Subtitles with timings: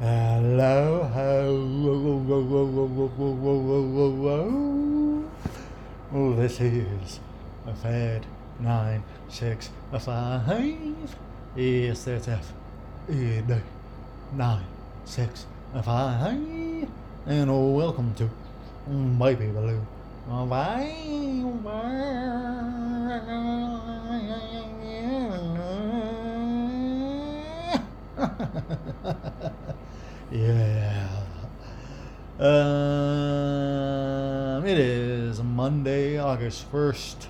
[0.00, 1.04] Hello,
[6.14, 7.20] Oh, this is
[7.66, 8.24] a Fed
[8.60, 10.48] 965
[11.54, 12.44] ESSF
[13.10, 13.62] ED
[14.32, 16.88] 965
[17.26, 18.30] and welcome to
[19.18, 19.86] Baby Baloo.
[30.30, 31.08] Yeah.
[32.38, 32.54] Um,
[34.64, 37.26] it is Monday, August 1st,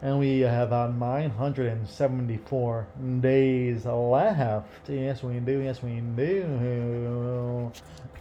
[0.00, 2.86] And we have uh, 974
[3.20, 4.88] days left.
[4.88, 5.58] Yes, we do.
[5.58, 7.72] Yes, we do.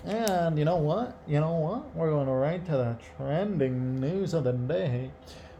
[0.04, 1.20] And you know what?
[1.28, 1.96] You know what?
[1.96, 5.12] We're going right to the trending news of the day.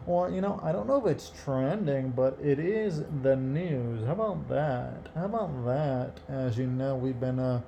[0.08, 4.04] Or, you know, I don't know if it's trending, but it is the news.
[4.04, 5.10] How about that?
[5.14, 6.12] How about that?
[6.28, 7.60] As you know, we've been, uh,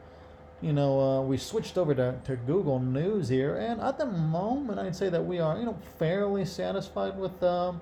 [0.60, 3.56] you know, uh, we switched over to, to Google News here.
[3.56, 7.80] And at the moment, I'd say that we are, you know, fairly satisfied with, um,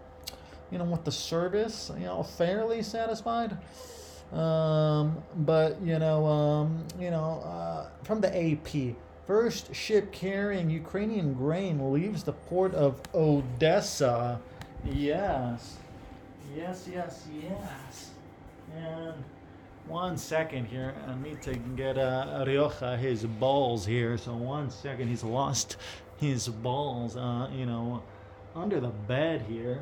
[0.71, 3.57] you know, with the service, you know, fairly satisfied.
[4.33, 8.95] Um, but you know, um, you know, uh, from the AP,
[9.27, 14.41] first ship carrying Ukrainian grain leaves the port of Odessa.
[14.85, 15.77] Yes,
[16.55, 18.11] yes, yes, yes.
[18.77, 19.15] And
[19.87, 24.19] one second here, I need to get uh, Rioja his balls here.
[24.19, 25.79] So one second, he's lost
[26.19, 27.17] his balls.
[27.17, 28.03] Uh, you know,
[28.55, 29.81] under the bed here.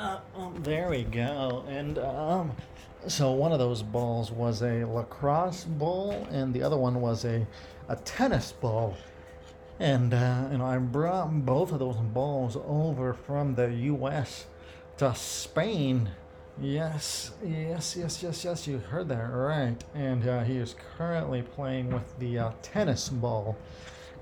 [0.00, 1.62] Uh, um, there we go.
[1.68, 2.52] And um,
[3.06, 7.46] so one of those balls was a lacrosse ball, and the other one was a,
[7.86, 8.96] a tennis ball.
[9.78, 14.46] And uh, you know, I brought both of those balls over from the U.S.
[14.96, 16.08] to Spain.
[16.58, 18.66] Yes, yes, yes, yes, yes.
[18.66, 19.76] You heard that right.
[19.94, 23.58] And uh, he is currently playing with the uh, tennis ball.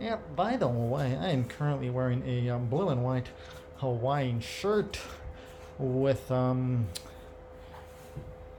[0.01, 3.29] And by the way, I am currently wearing a um, blue and white
[3.77, 4.99] Hawaiian shirt
[5.79, 6.87] with um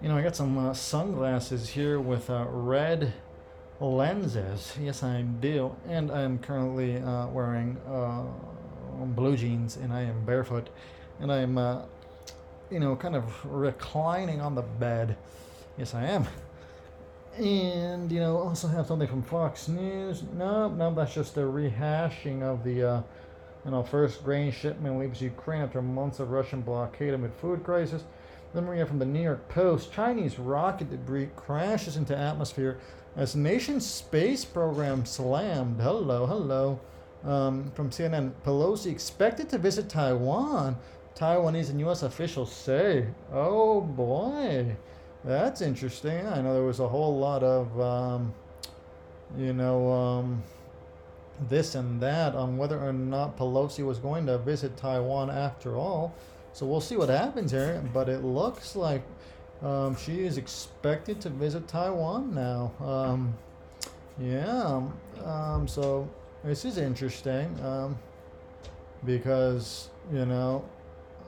[0.01, 3.13] you know i got some uh, sunglasses here with uh, red
[3.81, 4.73] lenses.
[4.79, 5.75] Yes i do.
[5.87, 8.23] And i'm currently uh, wearing uh,
[9.05, 10.69] blue jeans and i am barefoot.
[11.19, 11.83] And i'm uh,
[12.69, 15.15] you know kind of reclining on the bed.
[15.77, 16.27] Yes i am.
[17.37, 20.23] And you know also have something from fox news.
[20.33, 23.01] No no that's just a rehashing of the uh,
[23.65, 28.03] you know, first grain shipment leaves Ukraine after months of Russian blockade amid food crisis.
[28.53, 32.79] Then we have from the New York Post Chinese rocket debris crashes into atmosphere
[33.15, 35.79] as nation's space program slammed.
[35.81, 36.79] Hello, hello.
[37.23, 40.77] Um, from CNN Pelosi expected to visit Taiwan.
[41.15, 42.03] Taiwanese and U.S.
[42.03, 44.75] officials say, oh boy,
[45.25, 46.25] that's interesting.
[46.25, 48.33] I know there was a whole lot of, um,
[49.37, 50.41] you know, um,
[51.47, 56.13] this and that on whether or not Pelosi was going to visit Taiwan after all.
[56.53, 57.81] So we'll see what happens here.
[57.93, 59.03] But it looks like
[59.61, 62.71] um, she is expected to visit Taiwan now.
[62.79, 63.33] Um,
[64.19, 64.81] yeah.
[65.23, 66.09] Um, so
[66.43, 67.97] this is interesting um,
[69.05, 70.63] because, you know,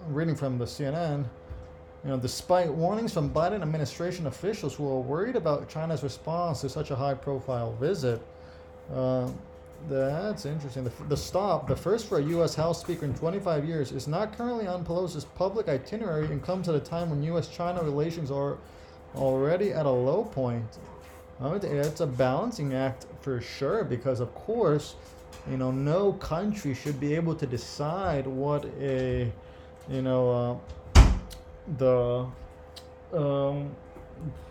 [0.08, 1.26] reading from the CNN,
[2.04, 6.70] you know, despite warnings from Biden administration officials who are worried about China's response to
[6.70, 8.22] such a high profile visit,
[8.94, 9.30] uh,
[9.90, 10.84] that's interesting.
[10.84, 12.56] The, the stop, the first for a U.S.
[12.56, 16.76] House Speaker in 25 years, is not currently on Pelosi's public itinerary and comes at
[16.76, 17.48] a time when U.S.
[17.48, 18.58] China relations are
[19.16, 20.78] already at a low point.
[21.44, 24.96] It's a balancing act for sure because, of course,
[25.50, 29.32] you know, no country should be able to decide what a,
[29.90, 30.62] you know,
[30.96, 31.12] uh,
[31.78, 32.28] the,
[33.18, 33.72] um,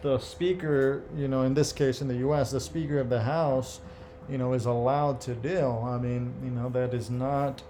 [0.02, 3.80] the speaker, you know, in this case in the U.S., the Speaker of the House
[4.30, 5.66] you know, is allowed to do.
[5.66, 7.62] I mean, you know, that is not,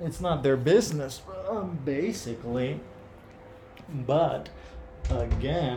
[0.00, 2.80] it's not their business, um, basically.
[4.06, 4.48] But
[5.10, 5.72] again,